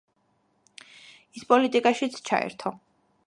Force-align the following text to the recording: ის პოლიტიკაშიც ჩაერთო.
ის 1.41 1.45
პოლიტიკაშიც 1.51 2.19
ჩაერთო. 2.31 2.75